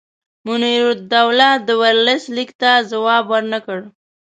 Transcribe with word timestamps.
منیرالدوله 0.45 1.49
د 1.67 1.69
ورلسټ 1.81 2.25
لیک 2.35 2.51
ته 2.61 2.71
جواب 2.89 3.23
ورنه 3.31 3.59
کړ. 3.65 3.79